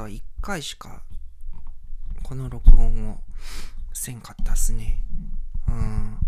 [0.00, 1.02] は1回しか
[2.22, 3.18] この録音を
[3.92, 5.02] せんかったっすね。
[5.68, 6.18] うん。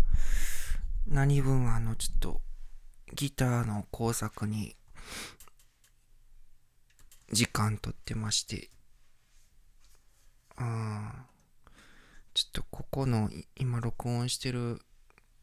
[1.07, 2.41] 何分あの、ちょっと、
[3.13, 4.75] ギターの工作に
[7.31, 8.69] 時間とってまして、
[10.59, 11.11] うん。
[12.33, 14.81] ちょっとここの今録音してる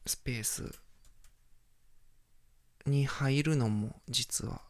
[0.07, 0.73] スペース
[2.87, 4.61] に入るのも実は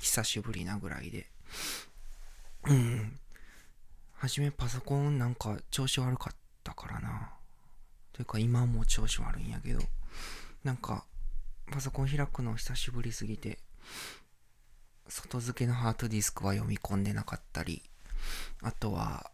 [0.00, 1.30] 久しぶりなぐらいで、
[2.68, 3.18] うん。
[4.12, 7.30] はじめパソコンなんか調子悪かったからな。
[8.12, 9.80] というか今も調子悪いんやけど、
[10.64, 11.04] なんか
[11.70, 13.58] パソコン開くの久しぶりすぎて、
[15.08, 17.82] 外付けのハードディスクは読み込んでなかったり、
[18.62, 19.30] あとは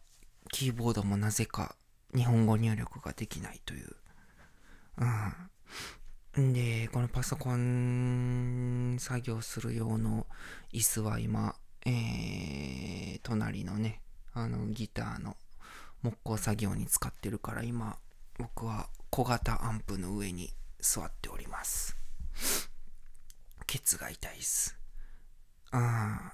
[0.52, 1.74] キーボードもなぜか
[2.14, 3.96] 日本語入力ができないという。
[6.36, 6.50] うん。
[6.50, 10.26] んで、このパソコン作業する用の
[10.72, 14.00] 椅子は今、えー、隣のね、
[14.32, 15.36] あのギターの
[16.02, 17.98] 木工作業に使ってるから今、
[18.38, 20.50] 僕は小型アンプの上に
[20.80, 21.96] 座っております。
[23.66, 24.76] ケツが痛いです。
[25.70, 26.32] あ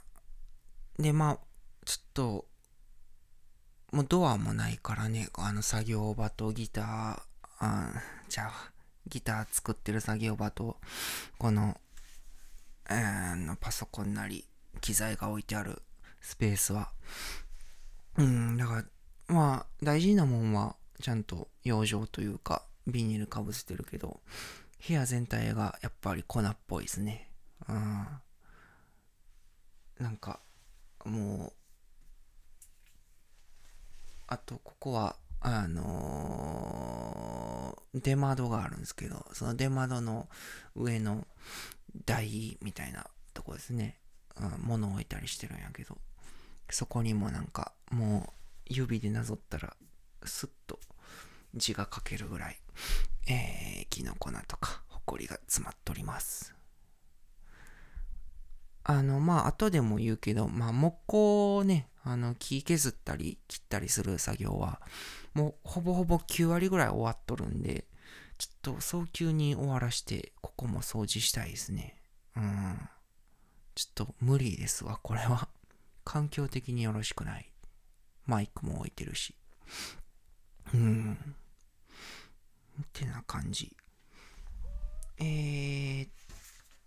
[0.99, 1.39] ーで、まあ、
[1.85, 2.47] ちょっと、
[3.93, 7.23] もうドアもないからね、あの作業場とギター、
[7.59, 8.73] あーじゃあ、
[9.07, 10.77] ギター作ってる作業場と、
[11.39, 11.81] この、
[12.89, 14.45] えーのパソコンなり、
[14.81, 15.83] 機材が置いてある
[16.21, 16.91] スペースは、
[18.17, 18.85] うん、だから、
[19.29, 24.21] まあ、大事なもんは、ちゃんと養生というか、ビニールかぶせてるけど、
[24.87, 27.31] 部屋全体がやっぱり粉っぽいですね。
[27.69, 28.07] うん。
[29.99, 30.41] なんか、
[31.05, 31.53] もう、
[34.27, 37.21] あと、ここは、あのー
[37.95, 40.29] 出窓があるんですけど、その出窓の
[40.77, 41.27] 上の
[42.07, 43.99] 台みたいなとこですね。
[44.59, 45.99] 物を置いたりしてるんやけど、
[46.71, 48.33] そこにもなんか、もう、
[48.67, 49.77] 指でなぞったら、
[50.25, 50.79] スッと
[51.55, 52.57] 字が書けるぐらい、
[53.27, 56.55] えー、木の粉とか、ほこりが詰まっております。
[58.85, 64.81] あの、まあ、後でも言うけど、まあ、木工をね、あの、木削ったり切ったりする作業は、
[65.35, 67.87] もうほぼほぼ9割ぐらい終わっとるんで、
[68.39, 72.01] ちょっと早急に終わらして、ここも掃除したいですね。
[72.37, 72.89] うん。
[73.81, 75.49] ちょっと無理ですわ、これは。
[76.05, 77.51] 環境的によろしくない。
[78.27, 79.35] マイクも置いてるし。
[80.75, 81.35] うん。
[82.83, 83.75] ってな感じ。
[85.17, 86.11] えー、っ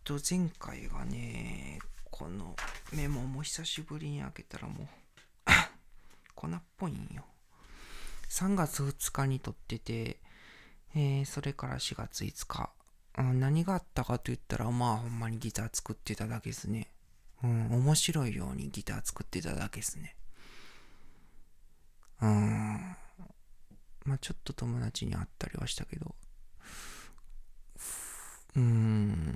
[0.04, 1.80] と、前回がね、
[2.12, 2.56] この
[2.92, 4.88] メモも久しぶりに開けたらもう、
[6.36, 7.26] 粉っぽいんよ。
[8.30, 10.20] 3月2日に撮ってて、
[10.94, 12.72] えーそれから4月5日。
[13.16, 16.92] 何があったかと言ったら、まあほんまにギター作ってただけですね。
[17.44, 20.16] うん、面白いようにギター作ってただけですね。
[22.22, 22.96] うん。
[24.06, 26.16] まあちょっと友達に会ったりはしたけど。
[28.56, 29.36] うーん。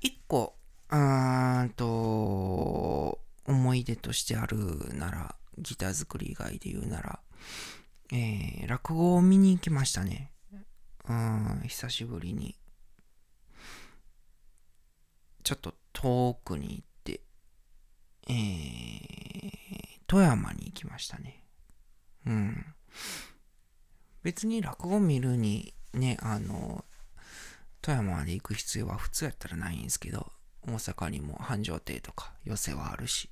[0.00, 0.56] 一個、
[0.90, 4.56] うーんと、思い出としてある
[4.94, 7.20] なら、ギター作り以外で言うなら、
[8.14, 10.32] えー、落語を見に行きましたね。
[11.08, 12.56] うん、久しぶりに。
[15.42, 17.22] ちょっと遠くに行って、
[18.28, 21.42] えー、富山に行きましたね。
[22.26, 22.66] うん。
[24.22, 26.84] 別に落語見るにね、あの、
[27.80, 30.30] 富山まで行く必要は普通やったらないんですけど、
[30.66, 33.30] 大阪にも繁盛亭とか寄せはあるし。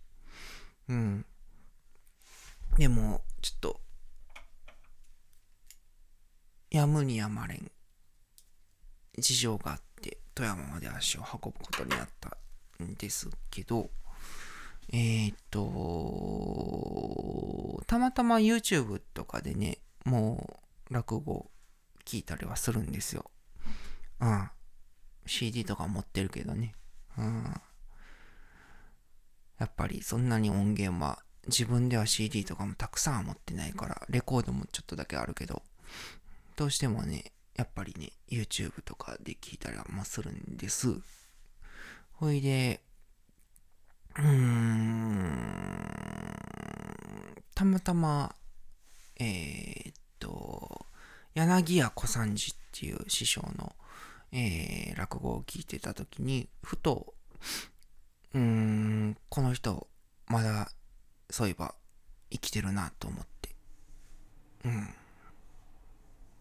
[0.89, 1.27] うん。
[2.79, 3.81] でも、ちょっと、
[6.71, 7.71] やむにやまれん
[9.19, 12.37] 事情があって、富山まで足を運ぶことになった
[12.83, 13.91] んですけど、
[14.93, 15.61] えーっと、
[17.87, 21.51] たまたま YouTube とかでね、もう落語
[22.05, 23.31] 聞いたりはするんですよ。
[24.21, 24.51] うん。
[25.27, 26.75] CD とか持ってるけどね。
[27.19, 27.55] うん。
[29.59, 35.63] やっぱりそんなに音源は自分では CD とかもたくさんは持ってないから、レコードもちょっとだけあるけど、
[36.61, 40.95] どうしてもね、やっぱりね、YouTube とかで聞いたりもするんです。
[42.13, 42.83] ほいで、
[44.19, 45.33] うーん、
[47.55, 48.35] たまたま、
[49.19, 50.85] えー、っと、
[51.33, 53.75] 柳家小三治っていう師匠の、
[54.31, 57.15] えー、落語を聞いてた時に、ふと、
[58.35, 59.89] うーん、この人、
[60.27, 60.71] まだ、
[61.31, 61.75] そういえば、
[62.31, 63.49] 生きてるなと思って。
[64.67, 64.95] うん。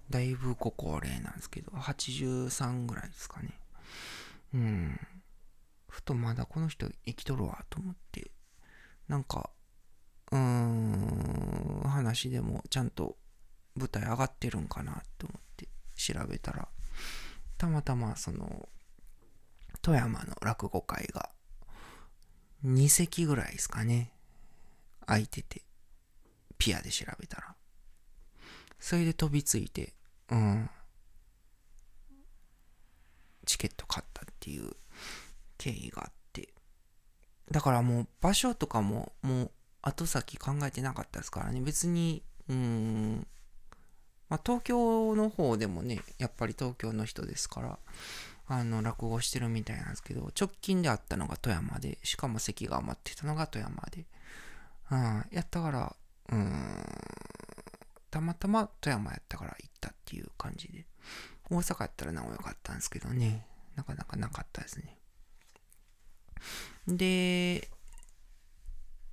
[0.09, 3.59] だいぶご高齢なんですけど、83ぐらいですかね。
[4.53, 4.99] うん。
[5.87, 8.31] ふとまだこの人生きとるわと思って、
[9.07, 9.49] なんか、
[10.31, 13.17] うーん、話でもちゃんと
[13.75, 16.67] 舞台上がってるんかなと思って調べたら、
[17.57, 18.69] たまたまその、
[19.81, 21.29] 富山の落語会が
[22.65, 24.11] 2席ぐらいですかね。
[25.05, 25.63] 空いてて、
[26.57, 27.55] ピアで調べたら。
[28.79, 29.93] それで飛びついて、
[30.31, 30.69] うん。
[33.45, 34.71] チケット買ったっていう
[35.57, 36.49] 経緯があって。
[37.51, 41.61] だからもう場所とかももう後先考えてなかったですからね。
[41.61, 43.27] 別に、うん。
[44.29, 47.79] まあ東京の方でもね、やっぱり東京の人ですから、
[48.47, 54.05] あの、落語してるみたいなんですけど、直近であったのが富山で、しかも席が余ってたのが富山で、
[54.91, 55.95] うん、やったから、
[56.31, 56.85] うん、
[58.11, 60.85] たまたま富山やったから行ったっていう感じで、
[61.49, 63.45] 大阪やったらなおよかったんですけどね、
[63.75, 64.97] なかなかなかったですね。
[66.87, 67.69] で、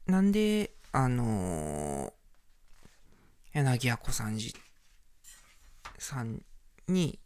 [0.07, 2.13] なんで、あのー、
[3.53, 4.55] 柳家小三治
[5.99, 6.43] さん
[6.89, 7.19] に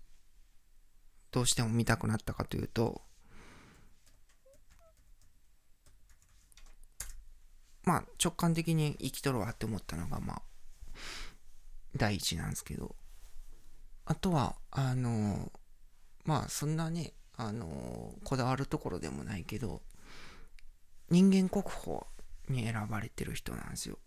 [1.31, 3.03] どうしても見たくなったかというと、
[7.83, 10.43] まあ直感的に生きとるわって思ったのがまあ
[11.97, 12.95] 第一なんですけど、
[14.05, 15.53] あとは、あの
[16.25, 19.83] まあそんなね、あのこだわるところでもないけど、
[21.11, 22.07] 人間国宝
[22.49, 23.99] に選ばれてる人なんですよ。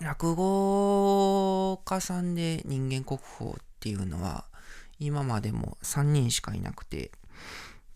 [0.00, 4.46] 落語家さんで人間国宝っていうのは、
[4.98, 7.10] 今までも3人しかいなくて、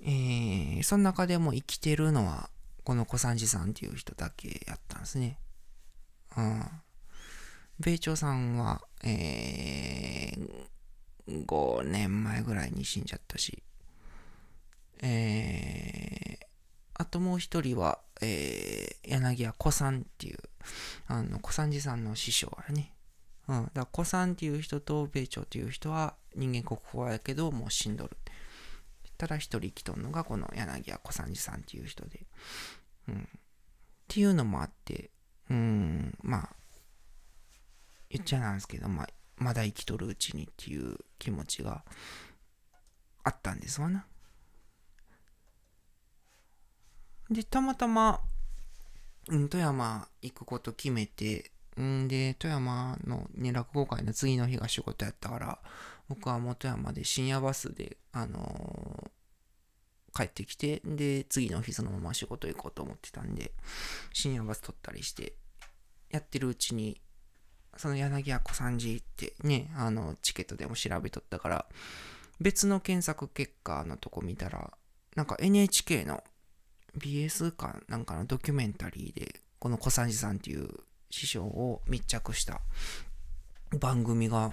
[0.02, 2.50] えー、その中でも生きてるのは、
[2.84, 5.38] この小三治さんっていう人だけやったんですね。
[6.36, 6.64] うん。
[7.80, 13.62] 米朝さんは、えー、5年前ぐらいに死んじゃったし、
[15.02, 16.46] えー、
[16.94, 20.38] あともう一人は、えー、柳家小さんっていう、
[21.06, 22.92] あの、小三治さんの師匠あね。
[23.48, 23.70] うん。
[23.72, 28.16] だ小さんっていう人と米朝っていう人は人間国宝やけど、もう死んどる。
[29.16, 32.26] ただ一人生きとんのがこの柳家小三治さんっていう人で。
[33.08, 33.20] うん。
[33.22, 33.26] っ
[34.06, 35.10] ていうのもあって、
[35.48, 36.50] うん、まあ、
[38.10, 41.84] 言っちゃなんですけど、まあ、まだ生きとるうちにっていう気持ちが
[43.24, 44.04] あったんですわな。
[47.30, 48.20] で、たまたま、
[49.28, 55.58] うん、富山行くこと決めて、んで、富山のね、落語会の次の日が仕事やったから、
[56.08, 63.52] 僕はもう富山で深夜バスで、あのー、帰ってきて、で、次の日そのまま仕事行こうと思ってたんで、
[64.12, 65.34] 深夜バス取ったりして、
[66.10, 67.00] やってるうちに、
[67.76, 71.66] その柳家小三治ってね、あの、チケットでも調べとったから、
[72.40, 74.72] 別の検索結果のとこ見たら、
[75.14, 76.22] なんか NHK の
[76.98, 80.68] BS かなんかのドキュメンタリーで、この小三治さんっていう
[81.10, 82.60] 師匠を密着した
[83.78, 84.52] 番組が、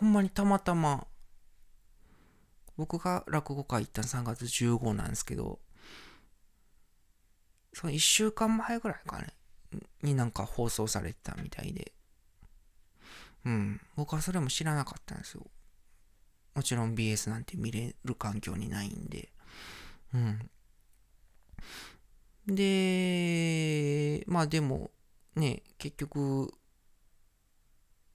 [0.00, 1.06] ほんまにたまたま、
[2.76, 5.60] 僕が落語会行ったの3月15なんですけど、
[7.72, 9.28] その1週間前ぐらいかね、
[10.02, 11.92] になんか放送されてたみたいで、
[13.44, 15.46] うん、僕はそれも知らなかったんですよ。
[16.54, 19.32] もちろん BS なんて見れる環境にないんで、
[20.14, 20.50] うん。
[22.46, 24.90] で、まあでも、
[25.34, 26.52] ね、結局、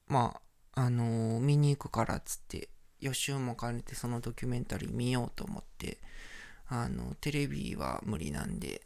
[0.07, 0.39] ま
[0.73, 2.69] あ、あのー、見に行くからっつって、
[2.99, 5.99] 予習も兼ねてそのドキュメンタリー見ようと思って、
[6.67, 8.81] あの、テレビは無理なんで、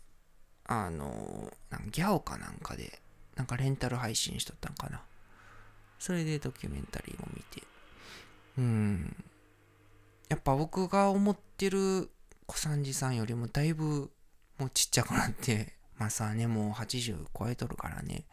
[0.66, 3.00] あの、なんギャオかなんかで、
[3.36, 5.04] なんかレンタル配信しとったんかな。
[6.04, 7.64] それでドキュメンタリーも見て、
[8.58, 9.16] うん。
[10.28, 12.10] やっぱ僕が思ってる
[12.46, 14.12] 小三治さんよりもだいぶ
[14.60, 18.26] もうちっちゃくなって、 まあさね、もう80超えとるからね。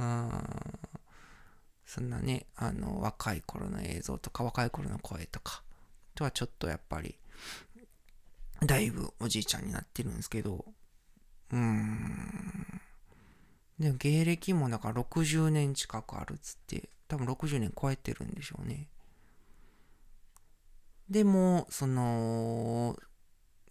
[0.00, 0.32] うん。
[1.84, 5.62] そんなね、あの、若い頃の映像とか、若い頃の声とか、
[6.16, 7.16] とはちょっとやっぱり、
[8.62, 10.64] だいぶおじいちゃんになってるんですけど、
[11.52, 12.80] うーん。
[13.78, 18.88] でも芸歴もだから60年近くあるっつって、多分60年超えてるんでしょうね。
[21.08, 22.98] でも、その、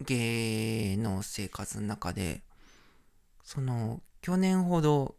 [0.00, 2.42] 芸能生活の中で、
[3.42, 5.16] その、去年ほど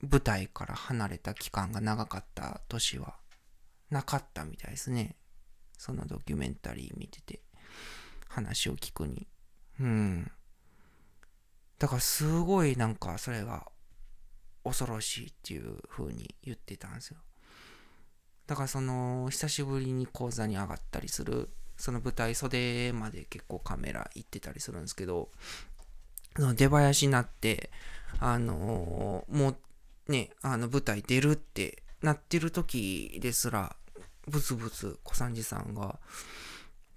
[0.00, 3.14] 舞台から離れた期間が長かった年は
[3.90, 5.16] なかったみたいですね。
[5.78, 7.40] そのドキュメンタリー見てて、
[8.28, 9.26] 話を聞くに。
[9.80, 10.30] うん。
[11.78, 13.66] だからすごいなんかそれが
[14.64, 17.18] 恐ろしいっていう風に言ってたんですよ。
[18.46, 25.30] だからその久しぶりに講座に上がったりするその舞台袖まで結構カメラ行ってたりするんですけど
[26.36, 27.70] その出囃子になって
[28.18, 29.56] あのー、も
[30.08, 33.76] うねあの舞台出るってなってる時ですら
[34.28, 35.98] ブツブツ小三治さんが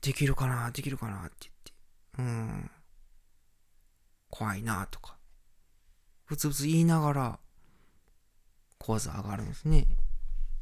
[0.02, 1.72] できるかなできるかなって言って
[2.20, 2.72] うん
[4.30, 5.16] 怖いなとか
[6.28, 7.40] ブツブツ言いながら
[8.80, 9.88] 講座上がるんですね。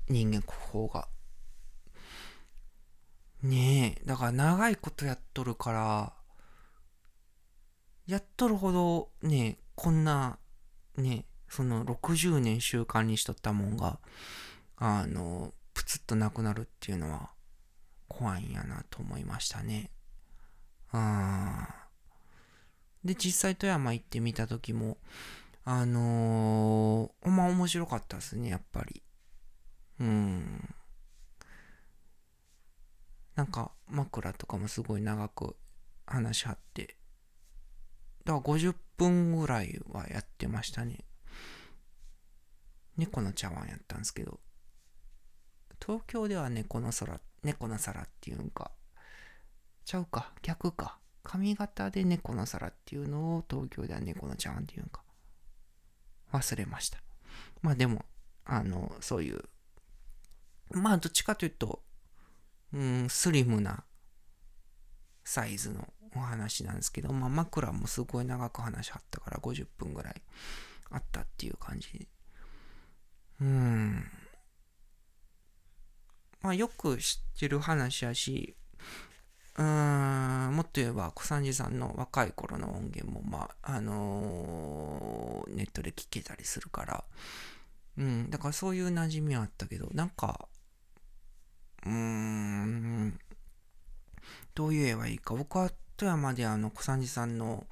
[0.09, 1.07] 人間国宝が。
[3.41, 6.13] ねえ、だから長いことやっとるから、
[8.07, 10.37] やっとるほどね、こんな、
[10.97, 13.99] ね、その60年習慣にしとったもんが、
[14.77, 17.31] あの、プツッとなくなるっていうのは
[18.07, 19.91] 怖いんやなと思いましたね。
[20.91, 21.87] あ
[23.03, 24.97] で、実際富山行ってみた時も、
[25.65, 29.03] あのー、ほんま面白かったですね、やっぱり。
[30.03, 30.75] うん。
[33.35, 35.55] なんか枕とかもすごい長く
[36.05, 36.97] 話し合って、
[38.25, 41.05] だから50分ぐらいはやってましたね。
[42.97, 44.39] 猫の茶碗やったんですけど、
[45.81, 48.71] 東京では猫の空、猫の皿っていうんか、
[49.85, 50.99] ちゃうか、逆か。
[51.23, 55.01] 髪型で猫の皿っていうのを東京では猫の茶碗っていうんか。
[56.33, 56.99] 忘れました。
[57.61, 58.03] まあでも、
[58.43, 59.41] あの、そういう
[60.73, 61.81] まあ、どっちかというと、
[62.73, 63.83] うん、スリムな
[65.23, 70.21] サイズのお話なんですけど、まあ、枕もすごい長く話しはったから50分ぐらい
[70.91, 72.07] あったっていう感じ。
[73.41, 74.05] うん。
[76.41, 78.55] まあ、よく知ってる話やし、
[79.57, 87.03] うーん、もっと言えば、小三治さんの若い頃の音源も、まあ、あのー、ネットで聞けたりするから、
[87.97, 90.47] うん、だからそういう馴染みはあったけど、なんか、
[91.85, 93.19] うーん、
[94.55, 95.35] どう言えばいいか。
[95.35, 97.65] 僕は富山であの小三治さんの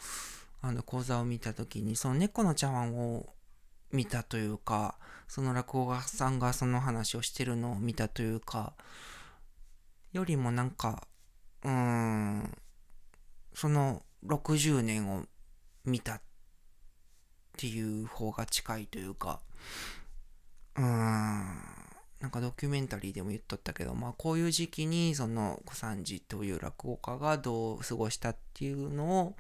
[0.62, 3.34] あの講座を見た時に、その猫の茶碗を
[3.92, 4.96] 見たというか、
[5.28, 8.74] その落語家さんがその話をしてるのを見たというか、
[10.14, 11.08] よりもなんか、
[11.64, 12.58] うーん、
[13.54, 15.26] その60年を
[15.84, 16.22] 見たっ
[17.58, 19.40] ていう方が近いというか、
[20.76, 21.81] うーん、
[22.22, 29.36] なんかドキュメンタリーでも言っとったけど、まあこういう時期にその小三治という落語家がどう過ごしたっていうのを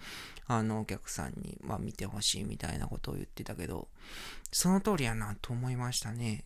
[0.47, 3.88] あのお客さんにまあ見てほしいみたいなことを言ってたけど、
[4.51, 6.45] その通りやなと思いましたね。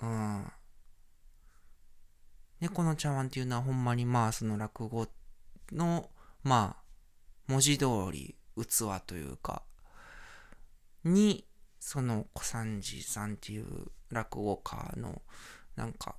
[0.00, 0.52] うん。
[2.60, 5.08] 猫の茶碗っていうのはほんまにまあその落語
[5.72, 6.10] の
[6.44, 6.82] まあ
[7.48, 9.62] 文字通り器というか
[11.02, 11.44] に
[11.80, 13.66] その小三治さんっていう
[14.10, 15.22] 落語家の
[15.76, 16.16] なんか、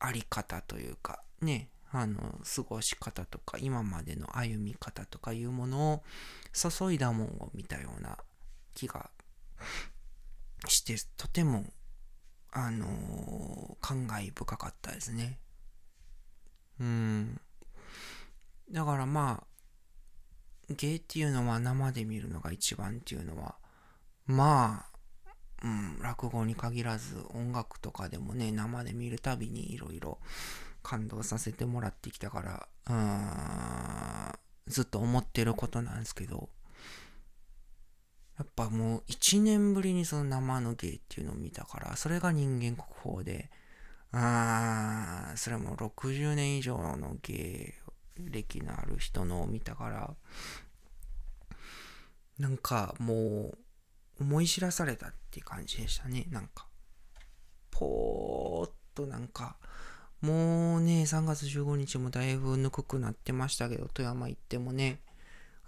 [0.00, 6.02] あり方というか、ね、あの、過ごし方とか、今までの歩み方とかいうものを
[6.52, 8.18] 注いだもんを見たような
[8.74, 9.10] 気が
[10.66, 11.64] して、とても、
[12.50, 15.38] あのー、感慨深かったですね。
[16.80, 17.40] うん。
[18.70, 23.56] だからまあ、芸っていうのは生で見るのが一番っていうのは、
[24.26, 24.87] まあ、
[25.62, 30.18] うん、落語に限らず音楽とかでもね、生で見るたびにいろいろ
[30.82, 36.48] 感動させてもらってきたから、うん、ずっと思ってることなんですけど、
[38.38, 43.50] やっぱもう1年ぶりにその生の芸っていうのを見たから、それが人間国宝で、
[44.12, 47.74] あそれも60年以上の芸
[48.16, 50.14] 歴のある人のを見たから、
[52.38, 53.58] なんかもう、
[54.20, 56.26] 思い知らされたって感じでしたね。
[56.30, 56.66] なんか、
[57.70, 59.56] ぽーっとなんか、
[60.20, 65.00] もうね、3月15日もだいぶぬくくなってましたけど、富山行ってもね、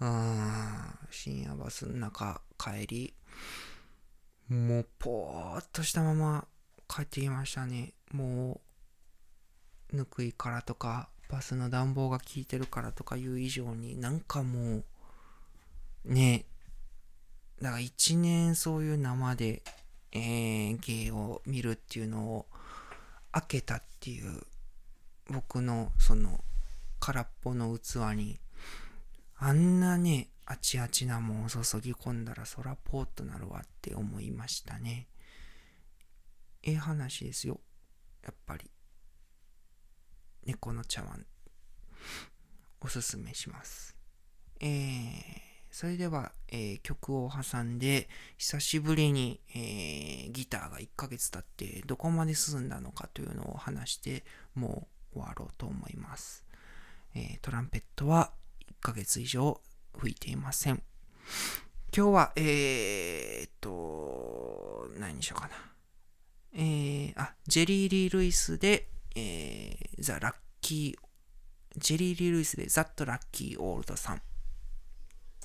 [0.01, 3.15] うん、深夜バスの中帰り、
[4.49, 6.49] もうぽーっとしたまま
[6.89, 7.95] 帰ってきましたね。
[8.13, 8.61] も
[9.93, 14.85] う、ぬくいからとか、バスの暖房が効いてるからとかいう以上になんかもう、
[16.05, 16.45] ね、
[17.61, 19.63] だから一年そういう生で、
[20.13, 22.47] えー、芸を見るっていうのを
[23.33, 24.41] 開けたっていう
[25.29, 26.43] 僕のその
[26.99, 28.41] 空っぽの器に
[29.37, 35.07] あんなねあちあちなもんを注ぎ込んだらそらポーっとなるわって思いましたね。
[36.63, 37.61] ええ話ですよ。
[38.23, 38.71] やっぱり。
[40.45, 41.25] 猫の茶碗。
[42.81, 43.97] おすすめします。
[44.61, 48.09] えーそれでは、えー、曲を挟んで、
[48.39, 54.25] 久しぶりに、えー、ギターが1ヶ月経ってどこまで進んだのかというのを話して、
[54.55, 56.45] もう終わろうと思います。
[57.15, 58.33] えー、トランペットは
[58.69, 59.61] 1ヶ月以上
[59.99, 60.83] 吹いていません。
[61.97, 65.55] 今日は、えー、っと、何にしようかな。
[66.53, 74.23] えー、あ、ジェリー・リー・ルイスで、えー、ザ・ラッキー、ジェリー・リー・ルイスでザット・ラッキー・オールドさん。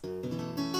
[0.06, 0.75] Música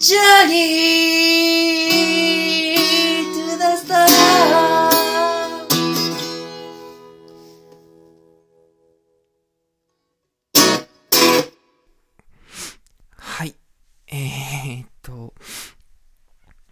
[0.00, 0.16] journey
[3.34, 4.08] to the star.
[13.14, 13.54] はい。
[14.06, 15.34] えー、っと、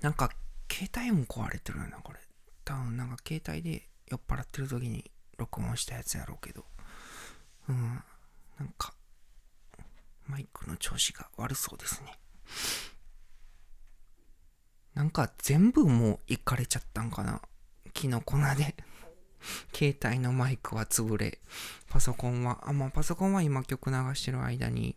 [0.01, 0.31] なんか、
[0.73, 2.21] 携帯も壊れてるよな、これ。
[2.65, 6.65] 多分、なんか、携帯で酔っ払ってる時に録音したやつやろうけど。
[7.69, 8.03] うん。
[8.59, 8.95] なんか、
[10.27, 12.19] マイクの調子が悪そうですね。
[14.99, 17.41] なんか、全部もう、いかれちゃったんかな。
[17.95, 18.75] キノコナで。
[19.73, 21.41] 携帯のマイクは潰れ、
[21.89, 24.97] パソコンは、あ、まあ、パソコンは今曲流してる間に、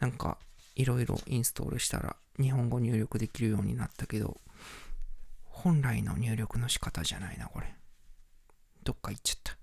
[0.00, 0.36] なんか、
[0.74, 4.38] いろいろインストールしたら日本語入力できるようになったけど、
[5.44, 7.74] 本来の入力の仕方じゃないな、これ。
[8.82, 9.56] どっか行っちゃった。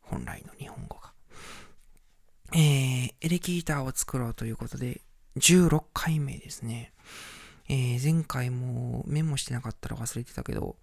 [0.00, 1.12] 本来の日本語が。
[2.54, 5.02] えー、エレキギターを作ろうということで、
[5.36, 6.94] 16回目ですね。
[7.68, 10.76] えー、前回もメモしてなかったら忘れてたけど、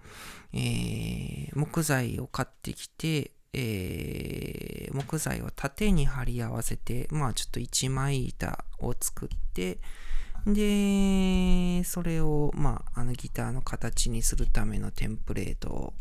[0.54, 9.80] えー、木材を買ってきて、えー、木材を縦に貼り合わせて、まあちょっと一枚板を作って、
[10.46, 15.94] で、それを、まあ、あのギターの形にするためのテンプレートを、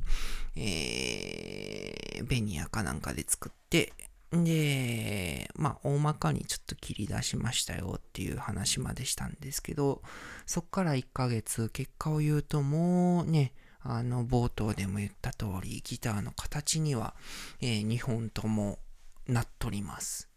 [0.56, 3.92] えー、ベニヤかなんかで作って、
[4.32, 10.02] で、まあ、大まかにちょっと切り出しましたよっていう話までしたんですけど、
[10.46, 17.14] そっから1ヶ月、結果を言うともうね、あの、冒頭でも言った通り、ギターの形には、
[17.60, 18.78] えー2本とも
[19.26, 20.28] なっとります。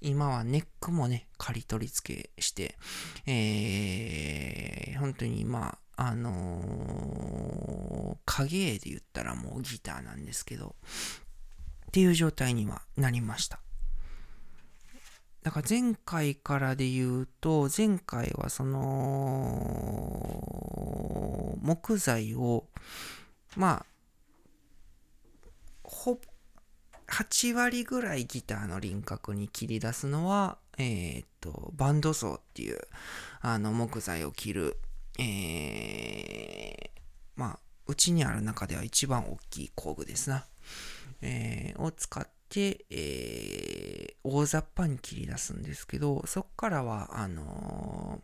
[0.00, 2.76] 今はネックもね、刈り取り付けして、
[3.26, 10.76] えー、本当にまあ、あのー影絵で言ったらもうギターなんですけど、
[11.88, 13.60] っていう状態にはなりました。
[15.42, 18.78] だから前回からで言うと、前回はその、
[21.62, 22.66] 木材を、
[23.56, 23.86] まあ、
[25.82, 26.20] ほ、
[27.06, 32.78] 8割ぐらいギターの輪郭に切り出すのは、えーっと、バンドソーっていう、
[33.40, 34.76] あの、木材を切る、
[35.18, 36.88] えー、
[37.36, 40.44] まあ、うちにある中では一番大きい工具ですな。
[41.22, 48.20] えーを使って、えー大雑把に切り出すんですけど、そこからは、あの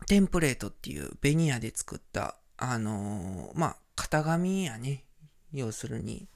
[0.00, 5.04] ーテンプレートっていうベニヤで作った、あのーまあ、型紙やね。
[5.52, 6.28] 要するに。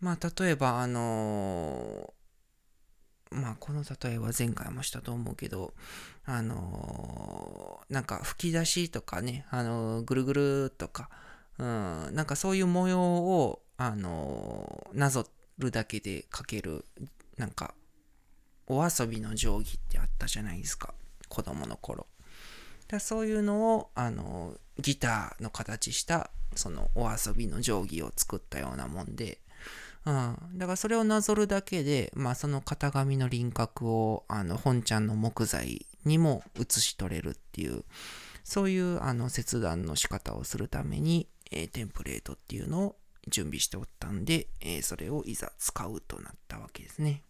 [0.00, 5.74] まあ、例えば、あのーまあ、この例えは前回もしたと思うけど、
[6.24, 11.08] あのーなんか吹き出しとかね、あのーぐるぐるとか、
[11.58, 15.26] うん、なんかそういう模様を、あのなぞ
[15.58, 16.84] るだけで描ける、
[17.36, 17.74] なんか、
[18.68, 20.94] お遊びの定規ってあったじゃないですか、
[21.28, 22.06] 子供の頃。
[22.86, 29.38] だそういうのを、あのギターの形した、そのお遊びの定規を作ったようなもんで、
[30.06, 37.84] うん、だからそれをなぞるだけで、まあ、その型紙の輪郭をあの本ちゃんの木材にも写し取れるっていう
[38.42, 42.96] そういうあの切断の仕方をするために、えーテンプレートっていうのを
[43.28, 47.22] 準備しておったんで、えーそれをいざ使うとなったわけですね。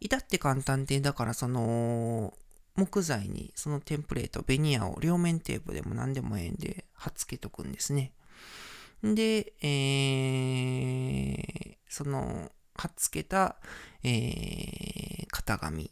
[0.00, 2.34] 至って簡単でだからその
[2.74, 8.12] 木材にそのテンプレートベニヤを両面テープでも何でもええんで貼っつけとくんですね。
[9.02, 13.56] で、えーその、貼っつけた、
[14.02, 15.90] えー型紙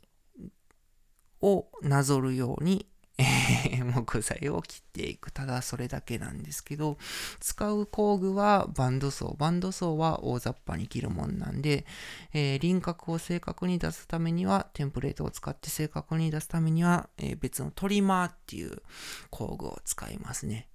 [1.40, 2.86] をなぞるように、
[3.94, 5.30] 木材を切っていく。
[5.32, 6.96] ただそれだけなんですけど、
[7.40, 9.36] 使う工具はバンドソー。
[9.36, 11.84] バンドソーは大雑把に切るもんなんで、
[12.32, 18.82] えー輪郭を正確に出すためには、テンプレートを使って正確に出すためには、えー別のトリマーっていう
[19.30, 20.68] 工具を使いますね。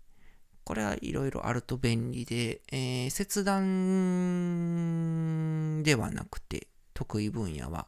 [0.64, 3.64] これはいろいろあると便利で、えー切断
[5.84, 7.88] ではなくて、得意分野は、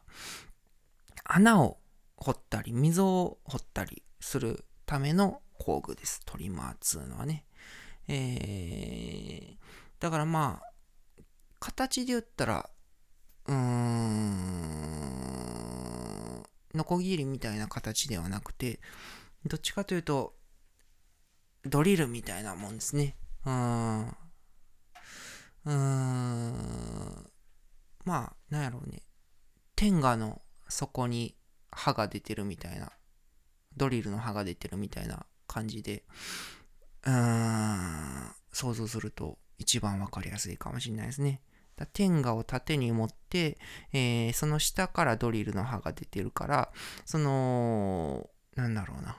[1.24, 1.78] 穴を
[2.16, 6.20] 掘ったり、溝を掘ったりするための工具です。
[6.24, 7.44] トリマーっつうのはね。
[8.08, 9.58] えー
[10.00, 10.72] だからまあ、
[11.58, 12.70] 形で言ったら、
[13.46, 13.58] うーん、
[16.74, 18.80] ノコギリみたいな形ではなくて、
[19.44, 20.36] どっちかというと、
[21.64, 23.16] ドリルみたいなもんですね。
[23.44, 24.08] うーん。
[25.64, 27.30] うーん。
[28.04, 29.02] まあ、なんやろうね。
[29.74, 31.36] 天下の底に
[31.70, 32.92] 刃が出てるみたいな。
[33.78, 36.04] ドリルの刃が出てるみたいな感じで、
[37.06, 41.40] うーん、想像すると一番わかりやすいかもしれないですね。
[41.76, 43.56] だ天下を縦に持って、
[43.92, 46.72] えーその下からドリルの刃が出てるから、
[47.06, 49.16] その、なんだろうな。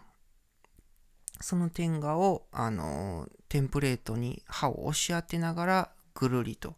[1.42, 6.76] その天画を、あのーテンプレートに刃を押し当てながらぐるりと、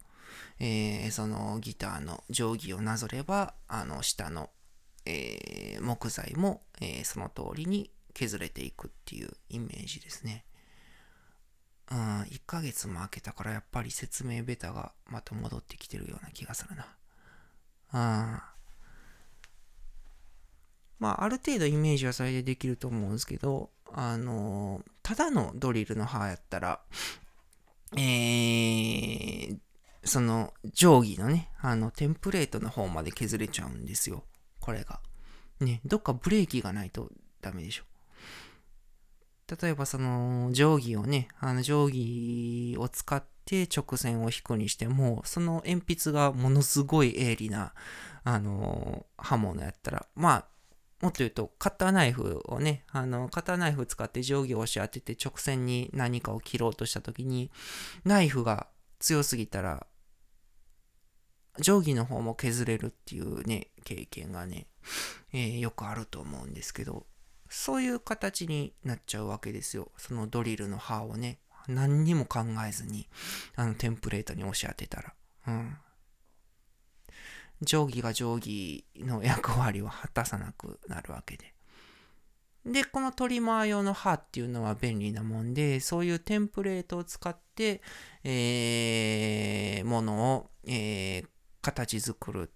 [0.60, 4.50] えーそのギターの定規をなぞればあの下の、
[5.06, 10.46] えー木材も、えーその通りに削れていくっていうイメージですね。
[11.90, 16.88] うん、1ヶ月も空けたからやっぱり説明ベタがまた戻ってきてるような気がするな。
[17.94, 18.42] うん。
[21.00, 26.80] まあ、ある程度イメージはそれでできると思うんですけど、あのーただのドリルの刃やったら、
[27.98, 29.58] えー、
[30.06, 34.24] その定規のね、あの、テンプレートの方まで削れちゃうんですよ。
[34.62, 35.02] これが。
[35.60, 37.10] ね、どっかブレーキがないと
[37.42, 37.84] ダメでしょ。
[39.62, 47.74] 例えばその定規をね、あの定規を使って直線を引くにしても、その鉛筆がものすごい鋭利な、
[48.24, 50.46] あの刃物やったら、まあ、
[51.02, 57.52] もっと言うと、カッターナイフをね、あの、カッターナイフ使って定規を押し当てて直線に何かを切ろうとしたときに、
[58.06, 58.68] ナイフが
[59.00, 59.88] 強すぎたら、
[61.60, 64.68] 定規の方も削れるっていうね、経験がね、
[65.34, 67.06] えーよくあると思うんですけど、
[67.50, 69.92] そういう形になっちゃうわけですよ。
[69.98, 73.10] そのドリルの刃をね、何にも考えずに、
[73.56, 75.14] あの、テンプレートに押し当てたら。
[75.48, 75.78] うん。
[77.66, 81.54] 定規が定規の役割を果たさなくなるわけで。
[82.66, 87.82] で、このトリマー用の刃っていうのは便利なもんで、そういうテンプレートを使って、
[88.24, 91.28] えー、ものを、えー
[91.62, 92.52] 形作る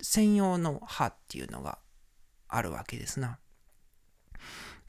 [0.00, 1.78] 専用の刃っていうのが
[2.48, 3.38] あるわけですな。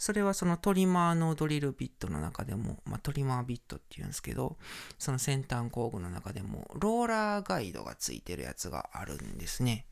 [0.01, 4.57] それはそのトリマーのドリルビットの中でも、まあ、トリマービットっていうんですけど、
[4.97, 9.85] その先端工具の中でも、ローラーガイドがついてるやつがあるんですね。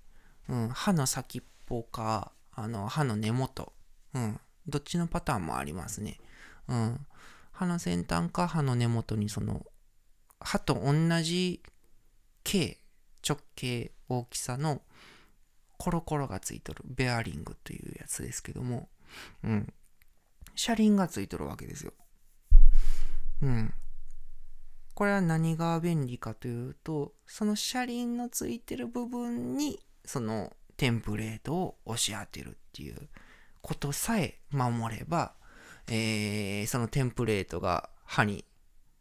[0.47, 3.71] うん、刃の先っぽか、あの、刃の根元。
[4.15, 6.17] うん、どっちのパターンもありますね。
[6.67, 7.05] うん、
[7.51, 9.63] 刃の先端か刃の根元にその、
[10.39, 11.61] 刃と同じ
[12.43, 12.78] 径、
[13.27, 14.81] 直径、大きさの
[15.77, 18.89] コロコロがついとるベアリングというやつですけども、
[19.43, 19.73] うん、
[20.55, 21.93] 車輪がついとるわけですよ。
[23.41, 23.73] うん。
[24.93, 33.07] これは何が便利かというと、その車輪のついてる部分に、そのテンプレートを押し当てるっていう
[33.61, 35.33] ことさえ守れば、
[35.87, 38.43] えーそのテンプレートが刃に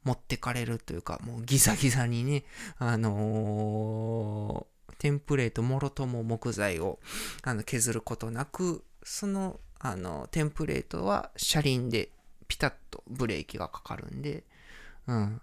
[0.08, 2.44] 持ってかれるというか、もうギザギザにね、
[2.78, 6.98] あのーテンプレートもろとも木材を
[7.42, 12.10] あの削ることなく、そのあのテンプレートは車輪で
[12.48, 14.42] ピタッとブレーキがかかるんで、
[15.06, 15.40] うん。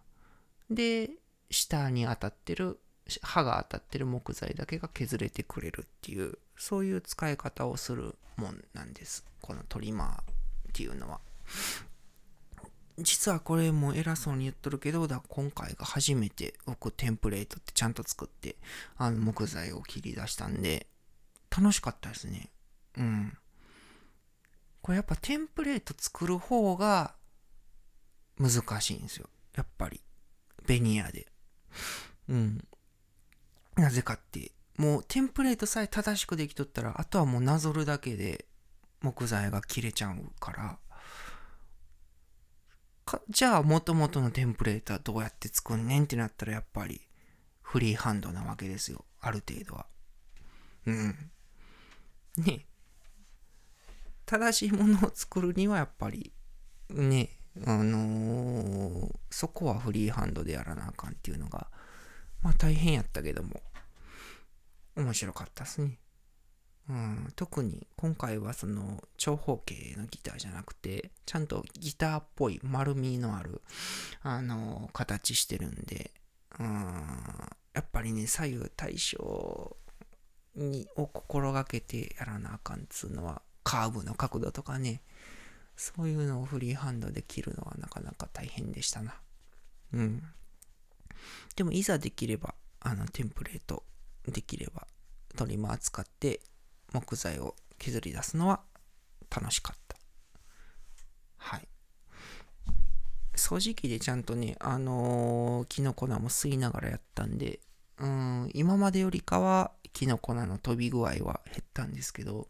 [0.69, 1.10] で、
[1.49, 2.80] 下に当たってる、
[3.21, 9.23] 刃が当たってる木材だけが削れてくれるっていう、そういう使い方をするもんなんです。
[9.41, 10.25] このトリマーっ
[10.73, 11.21] ていうのは。
[12.98, 18.56] 実はこれも偉そうに言っとるけど、だ今回が初めて僕テンプレートってちゃんと作って、
[18.98, 20.88] あの木材を切り出したんで、
[21.56, 22.50] 楽しかったですね。
[22.98, 23.38] うん。
[24.82, 27.16] これやっぱテンプレート作る方が
[28.38, 29.30] 難しいんですよ。
[29.56, 30.02] やっぱり。
[30.68, 31.28] ベニヤで。
[32.30, 32.68] うん。
[33.76, 38.46] なぜかって、もうテンプレートさえ正しくできとったら、あとはもうなぞるだけで
[39.02, 40.78] 木材が切れちゃうから、
[43.06, 47.02] かじゃあ元々のテンプレートはどうやって作んねんってなったらやっぱり
[47.62, 49.06] フリーハンドなわけですよ。
[49.22, 49.86] ある程度は。
[50.86, 51.32] うん。
[52.38, 52.65] ね
[54.26, 56.34] 正しいものを作るにはやっぱり
[56.89, 57.30] ね
[57.65, 61.68] あのーそこはフリーハンドでやらなあかんっていうのが
[62.41, 63.62] まあ大変やったけども
[64.96, 66.00] 面白かったですね。
[66.88, 73.62] うん、特に今回はその長方形のギターじゃなくてちゃんとギターっぽい丸みのある
[74.21, 76.12] あの形してるんで
[76.60, 76.67] うん
[77.74, 79.76] やっぱりね左右対称
[80.56, 85.02] にを心がけてやらなあかんっつうのはカーブの角度とかね
[85.76, 89.13] そういうのをフリーハンドで切るのはなかなか大変でしたな。
[89.93, 90.24] うん。
[91.56, 93.84] でもいざできればあのテンプレート
[94.26, 94.88] できれば
[95.36, 96.39] トリマー使って
[96.93, 98.62] 木材を削り出すのは
[99.30, 99.98] 楽しかった。
[101.38, 101.67] はい。
[103.36, 107.60] 掃除機でちゃんとねあのー、キノコ菜も吸いながらやったんで
[108.00, 112.48] うん今までよりかはキノコ菜の飛び具合は減ったんですけど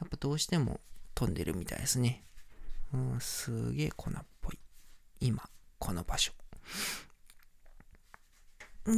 [0.00, 0.80] やっぱどうしても
[1.14, 2.24] 飛んでるみたいですね。
[2.94, 4.58] うんすげえ粉っぽい。
[5.20, 5.42] 今
[5.78, 6.32] この場所。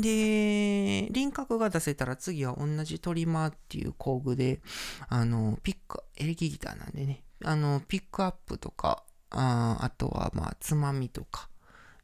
[0.01, 4.61] で、輪郭が出せたら次は同じトリマーっていう工具で、
[5.09, 11.49] あの、ピック、エレキギターなんでね、あの、ピックアップとか、ああとはまあつまみとか、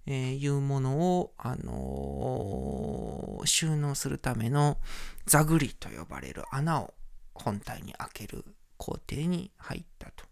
[0.07, 4.79] えー、いうものを、あのー、収納するための
[5.27, 6.95] ザグリと呼ばれる穴を
[7.35, 8.45] 本体に開ける
[8.77, 10.25] 工程に入ったと。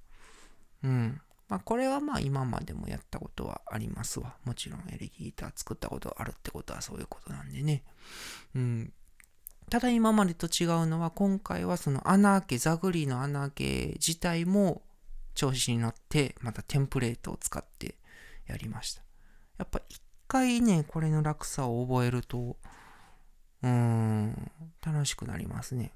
[0.84, 1.20] うん。
[1.54, 4.34] まあ、これはまあ今までもやったことはありますわ。
[4.44, 7.84] もちろんエレキギター作ったことあるってことはそういうことなんでね。
[8.56, 8.92] うん。
[9.70, 14.82] ただ今までと違うのは今回はその穴開け、ザグリの穴開け自体も
[15.36, 17.94] 調子に乗ってまたテンプレートを使って
[18.48, 19.02] やりました。
[19.58, 22.56] やっぱ一回ね、これの落差を覚えると、
[23.62, 24.50] うーん、
[24.84, 25.92] 楽しくなりますね。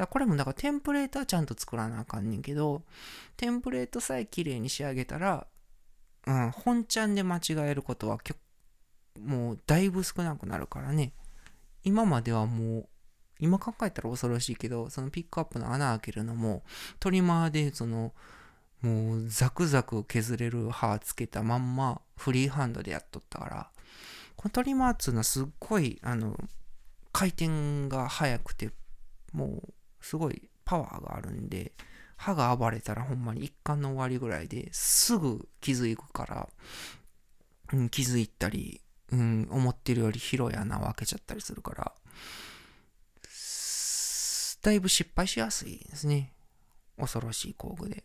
[0.00, 2.82] だこれもだからテンプレートはちゃんと作らなあかんねんけど、
[3.36, 5.46] テンプレートさえ綺麗に仕上げたら、
[6.26, 8.18] うん、本ちゃんで間違えることは
[9.18, 11.12] もうだいぶ少なくなるからね。
[11.82, 12.88] 今まではもう、
[13.38, 16.62] 今考えたら恐ろしいけど、そのピックアップの穴開けるのも、
[16.98, 18.12] トリマーでその、
[18.80, 23.70] もうザクザク削れる刃つけたまんまフリーハンドでやっとったから、
[24.36, 26.38] このトリマーっつうのはすっごい、あの、
[27.12, 28.70] 回転が速くて、
[29.32, 31.72] もうすごいパワーがあるんで、
[32.16, 36.48] 歯が暴れたらほんまに一貫の終わりぐらいですぐ気づくから、
[37.72, 41.92] うん、気づいたり、うん、思ってるより広い穴を開けちゃったりするから、
[44.62, 46.32] だいぶ失敗しやすいですね。
[46.98, 47.96] 恐ろしい工具で。
[47.96, 48.02] っ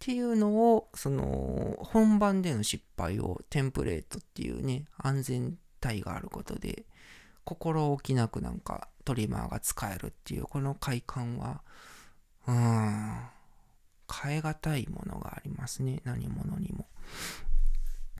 [0.00, 6.86] ていうのを、その、本番での失敗をテンプレートっていうね、安全帯があることで、
[7.44, 11.62] 心置きなくなんかトリマーが使えるっていう、この快感は、
[12.46, 13.20] うん、
[14.12, 16.86] 変え難いものがありますね、何者にも。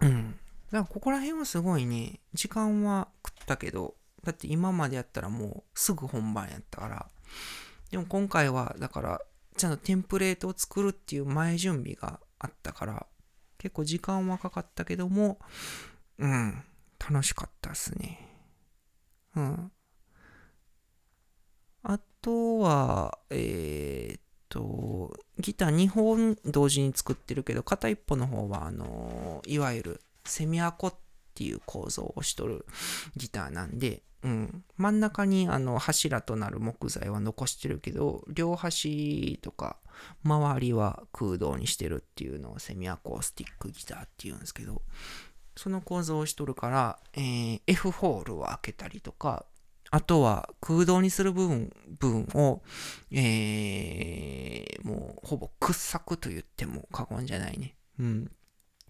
[0.02, 0.32] うん。
[0.32, 7.06] だからここら辺はすごいね、時間は食ったけど、だって今までやったらもうすぐ本番やったから。
[7.90, 9.20] でも今回は、だから、
[9.56, 13.06] ちゃんとテンプレートを作るっていう前準備があったから、
[13.58, 15.38] 結構時間はかかったけども、
[16.18, 16.62] うん、
[16.98, 18.28] 楽しかったっすね。
[19.34, 19.72] うん。
[21.82, 30.94] あとは、えー、っと、ギター2本同時に作ってるけど、片一方の方は、あのいわゆるセミアコっ
[31.35, 32.66] ていう構造をしとる
[33.16, 39.79] ギターなんで、うん、真ん中にあの柱となる木材は残してるけど両端とか
[40.24, 44.83] 周りは空洞にしてるっていうのをセミアコースティックギターっていうんですけど
[45.57, 49.46] その構造をしとるから、えー、F ホールを開けたりとか
[49.90, 52.62] あとは空洞にする部分部分を、
[53.11, 57.76] えー、もうほぼ掘削と言っても過言じゃないね。
[57.98, 58.31] うん。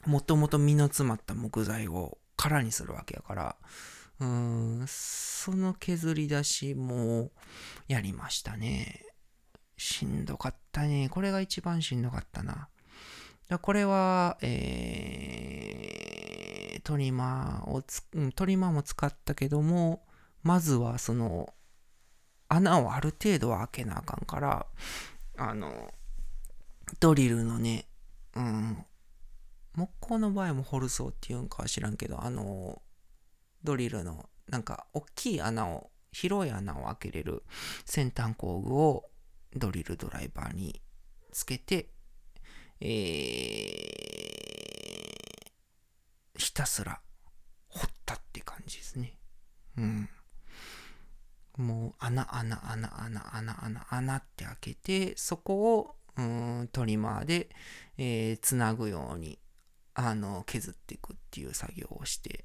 [0.06, 3.56] もともと身の詰まった木材を空にするわけやから、
[4.20, 7.30] うん、その削り出しも
[7.88, 9.06] やりましたね。
[9.76, 11.08] しんどかったね。
[11.10, 12.68] これが一番しんどかったな。
[13.62, 18.04] これは、えー、トリマーをつ、
[18.36, 20.04] トリマーも使ったけども、
[20.42, 21.52] まずはその、
[22.48, 24.66] 穴をある程度は開けなあかんから、
[25.36, 25.92] あの、
[26.98, 27.86] ドリルのね、
[28.34, 28.84] うん、
[29.74, 32.82] 木工の場合も掘るそうっていうんかは知らんけど、あの、
[33.62, 37.44] ドリルのなんか大きい穴を広い穴を開けれる
[37.84, 39.04] 先端工具を
[39.54, 40.80] ドリルドライバーに
[41.32, 41.90] つけて、
[42.80, 47.00] えー、ひたすら
[47.68, 49.18] 掘ったって感じですね。
[49.78, 50.08] うん。
[51.60, 57.48] もう穴穴穴穴穴穴穴って開けてそこをうんトリマーで、
[57.98, 59.38] えー、つなぐように
[59.94, 62.44] あの削っていくっていう作業をして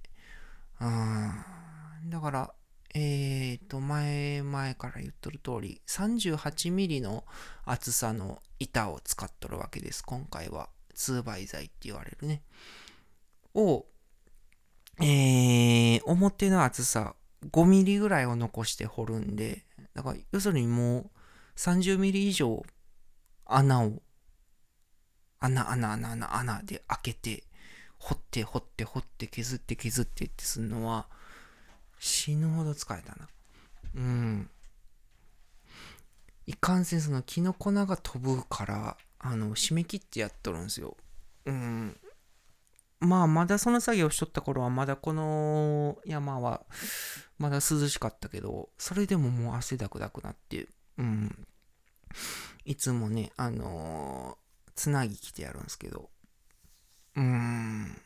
[0.82, 2.10] うん。
[2.10, 2.54] だから、
[2.94, 7.25] えっ、ー、と、前々から言っとる通り、38ミリの
[7.65, 10.04] 厚さの板を使っとるわけです。
[10.04, 10.69] 今回は。
[10.96, 12.42] 2倍材って言われるね。
[13.54, 13.85] を、
[15.00, 17.15] えー、表の厚さ
[17.52, 21.10] 5ミリぐらいを残して掘るんで、だから、要するにもう
[21.58, 22.63] 30ミリ以上
[23.46, 24.02] 穴を、
[25.39, 27.43] 穴、穴、穴、穴、穴で開けて、
[27.98, 31.08] 掘って掘って掘って削って削ってってするのは
[32.00, 33.27] 死ぬほど疲れたな。
[33.96, 34.50] うん。
[36.46, 40.98] いかんせんそのキノコナが飛ぶからあの締め切ってやっとるんですよ。
[41.46, 41.98] うん。
[43.00, 46.62] まあまだその作業しとった頃はまだこの山は
[47.38, 50.67] まだ涼しかったけどそれでももう汗だくだくなって
[50.98, 51.48] うん
[52.63, 56.10] いつもねあのー、つなぎ着てやるんですけど
[57.15, 57.98] うーん。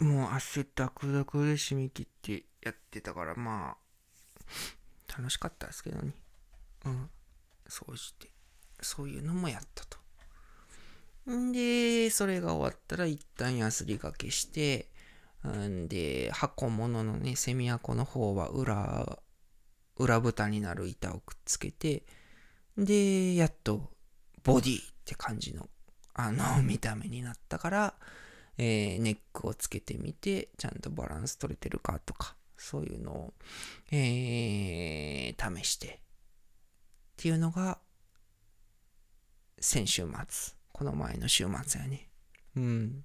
[0.00, 6.12] もう汗ダクダクで締め切ってやってたから、まあ、楽しかったですけどね。
[6.84, 7.08] うん。
[7.68, 8.30] そうして、
[8.80, 9.98] そういうのもやったと。
[11.30, 14.90] んで、それが終わったら一旦ヤスリ掛けして、
[15.44, 19.18] んで、箱物のね、セミアコの方は裏、
[19.96, 22.04] 裏蓋になる板をくっつけて、
[22.76, 23.90] で、やっと
[24.42, 25.68] ボディって感じの、
[26.14, 27.94] あの、見た目になったから、
[28.58, 33.34] えーネックをつけてみて、ちゃんとバランス取れてるかとか、そういうのを、
[33.90, 35.90] えー試して、っ
[37.16, 37.78] ていうのが、
[39.60, 40.54] 先週末。
[40.72, 42.08] この前の週末やね。
[42.56, 43.04] うん。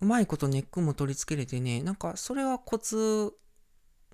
[0.00, 3.32] うまいことネックも取り付けれてね、なんかそれはコツ、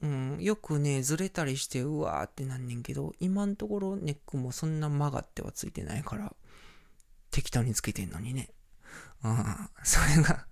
[0.00, 6.34] うん、よくね、ずれたりして、うわーってなんねんけど、今のところネックもそんな曲がってはついてないから、
[7.30, 8.50] 適当につけてんのにね。
[9.22, 10.46] ああ、それが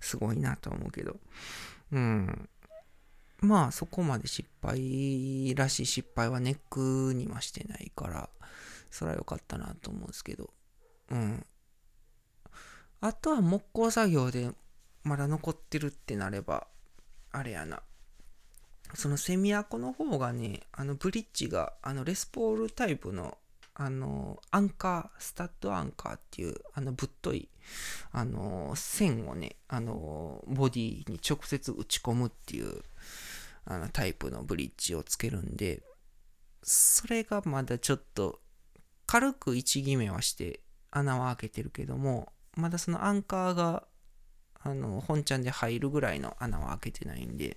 [0.00, 1.16] すごいなと思うけど。
[1.92, 2.48] うん。
[3.40, 8.30] まあ、そこまで失敗らしい失敗はネックにはしてないから、
[8.90, 10.50] それは良かったなと思うんですけど。
[11.10, 11.46] うん。
[13.00, 14.50] あとは木工作業で
[15.04, 16.66] まだ残ってるってなれば、
[17.30, 17.82] あれやな。
[18.94, 23.38] そのセミアコの方がね、あのブリッジが、あのレスポールタイプの、
[23.74, 27.48] あの、アンカー、スタッドアンカーっていう、あのぶっとい、
[28.12, 32.82] あの、線をね、あの、ボディに直接打ち込むっていう、
[33.66, 35.82] あのタイプのブリッジをつけるんで、
[36.62, 38.40] それがまだちょっと、
[39.06, 43.84] 軽く位置決めはして穴は開けてるけども、まだそのアンカーが、
[44.60, 47.56] あの、本ちゃんで入るぐらいの穴は開けてないんで、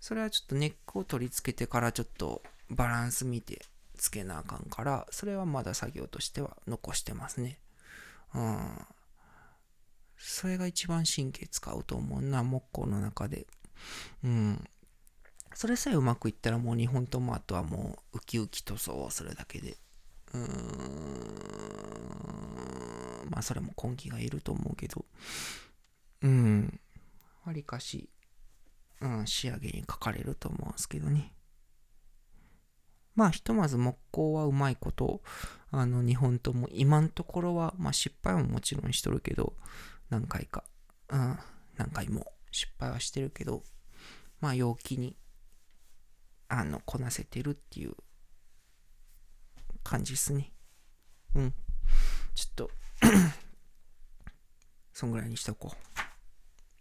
[0.00, 3.64] それはちょっとネックを取り付けてからちょっとバランス見て
[3.96, 7.60] つけなあかんから、それはまだ作業としては残してますね。
[8.34, 8.86] うん。
[10.16, 13.46] それが一番神経使うと思うな、木工の中で。
[14.24, 14.64] うん。
[15.54, 19.76] それさえうまくいったらもう2本ともあとはもうウキウキ塗装をするだけで。
[20.34, 20.42] うーん。
[23.30, 25.04] まあそれも根気がいると思うけど。
[26.22, 26.80] うん。
[27.44, 28.10] わりかし、
[29.00, 31.32] うん、仕上げに書かれると思うんですけどね。
[33.14, 35.22] まあひとまず木工はうまいこと、
[35.70, 39.54] あの2本とも今のところは、まあ失敗ももちろんしとるけど、
[40.08, 40.62] 何回か、
[41.08, 41.38] うん、
[41.76, 43.64] 何回も失敗はしてるけど、
[44.40, 45.16] まあ陽気に、
[46.48, 47.94] あの、こなせてるっていう
[49.82, 50.52] 感じっすね。
[51.34, 51.54] うん。
[52.34, 52.70] ちょっと、
[54.92, 56.00] そんぐらいにしとこう。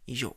[0.06, 0.36] 以上。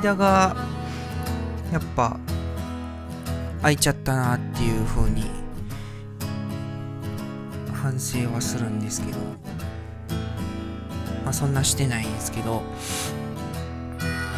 [0.00, 0.56] 間が、
[1.72, 2.18] やっぱ、
[3.60, 5.24] 空いちゃったなっていう風に、
[7.72, 9.18] 反省はするんですけど、
[11.24, 12.62] まあそんなしてないんですけど、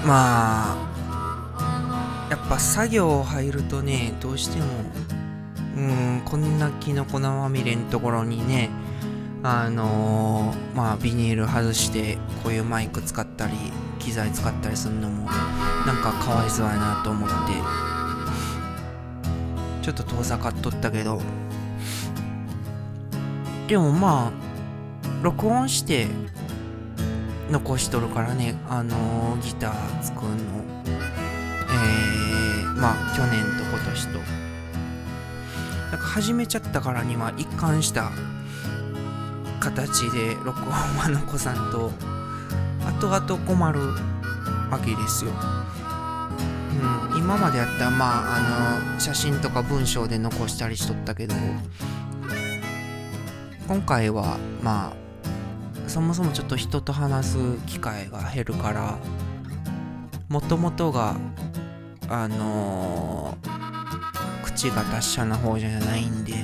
[0.06, 4.66] まあ、やっぱ作業入るとね、どうしても、
[5.76, 8.70] うーん、こんなキノコまみれんところにね、
[9.44, 13.54] あのーまあビニール外して、こういうマイク使ったり、
[13.98, 15.28] 機材使ったりするのも、
[15.86, 17.34] なんかかわいそうやなと思って、
[19.82, 21.20] ちょっと遠ざかっとったけど、
[23.66, 24.32] でもまあ、
[25.22, 26.06] 録音して、
[27.50, 30.36] 残しとるからね、あのーギター作るの。
[30.86, 34.18] えー、まあ去年と今年と。
[35.90, 38.10] なんか始めちゃったからには一貫した
[39.60, 41.90] 形で録音は残さんと。
[43.00, 43.80] 後々困る
[44.70, 45.32] わけですよ、
[47.22, 51.36] 今までやったらまああの写真とか文章で残したりしとったけど
[53.68, 58.98] 今回はまあそもそもちょっと人と話す機会が減るから
[60.28, 61.14] もともとが
[62.08, 63.62] あのー
[64.42, 66.34] 口が達者な方じゃないんで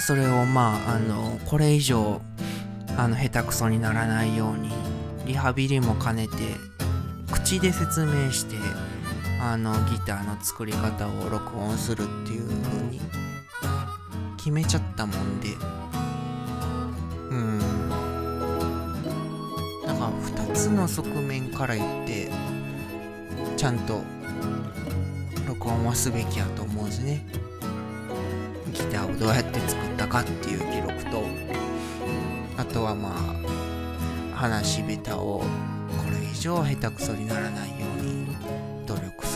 [0.00, 2.20] それをまああのこれ以上
[2.96, 4.70] あの下手くそにならないように
[5.26, 6.34] リハビリも兼ねて
[7.32, 8.56] 口で説明して
[9.40, 13.00] あのギターの作り方を録音するっていう風に
[14.36, 15.48] 決めちゃったもんで。
[17.30, 17.58] うん。
[19.86, 22.30] だから2つの側面から言って
[23.56, 24.02] ちゃんと
[25.46, 27.24] 録音はすべきやと思うんですね。
[28.72, 31.22] ギターをどうやって作ったかっていう記録と
[32.56, 35.44] あとはまあ話し下手をこ
[36.10, 38.27] れ以上下手くそにならないように。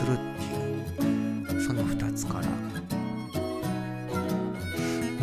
[0.02, 2.46] するっていうその2つから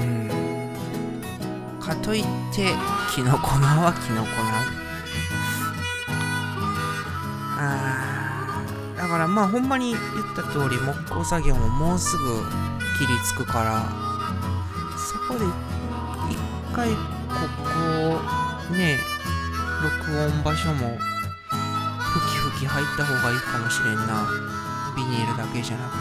[0.04, 2.24] うんかといっ
[2.56, 2.70] て
[3.14, 4.36] キノコ菜はキノコ菜
[7.62, 10.00] あーだからまあほんまに言っ
[10.36, 12.42] た通り木工作業ももうすぐ
[12.98, 13.84] 切りつくから
[14.98, 16.36] そこで一
[16.74, 16.96] 回こ
[17.64, 18.98] こね
[19.84, 20.98] 録音場所も
[22.00, 24.59] ふきふき入った方がいいかもしれんな。
[25.00, 26.00] ビニールだけじゃなくて。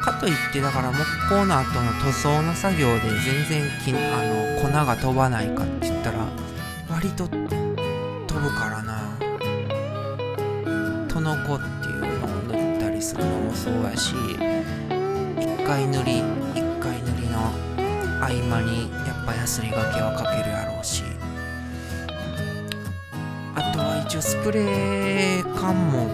[0.00, 0.98] かといってだから木
[1.28, 6.26] 工の後の塗装の作業で全然きあの粉が飛ばないかって言ったら
[6.88, 7.36] 割と飛
[8.40, 9.16] ぶからな。
[11.08, 14.14] トノコっていうのを塗ったりするのもそうやし
[15.40, 16.18] 一回塗り
[16.54, 17.50] 一回塗りの
[18.20, 20.55] 合間にやっぱヤスリがけはかけるや
[24.16, 26.08] 応スプレー缶も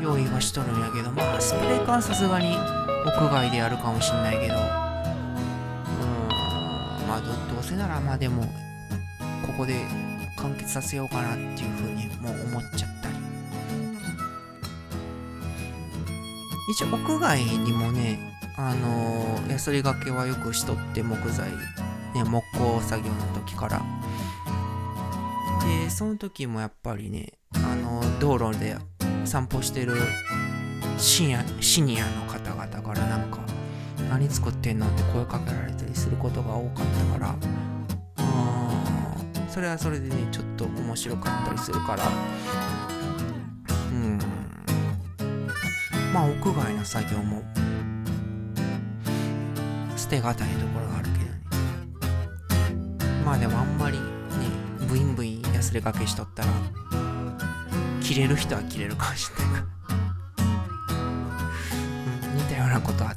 [0.00, 2.56] 用意はしとるんやけどまあスプレー缶さすがに
[3.06, 4.54] 屋外でやるかもしんないけど。
[4.54, 4.60] うん
[7.06, 8.42] まあどどうせならまあでも
[9.46, 9.84] ここで
[10.36, 13.14] 完結させようかなっていうふうにもう思っちゃったり。
[16.70, 18.18] 一応屋外にもね
[18.56, 21.50] あのー、ヤスリがけはよくしとって木材
[22.14, 23.82] ね木工作業の時から。
[25.64, 28.76] でその時もやっぱりねあの道路で
[29.24, 29.94] 散歩してる
[30.98, 33.38] シニアシニアの方々からなんか
[34.10, 37.36] 「何作ってんの?」って声かけられたりすることが多かったから
[38.18, 39.14] あ
[39.48, 42.04] それはそれでねちょっと面白かったりするから
[43.90, 44.18] うん
[46.12, 47.42] まあ屋外の作業も
[49.96, 54.04] 捨てがたいところがあるけどねまあでもあんまりね
[54.88, 55.31] ブインブイン
[55.62, 56.48] すれがけしとったら
[58.00, 59.66] 切れる人は切れるかもしれないか
[62.28, 63.16] ら、似たようなことあっ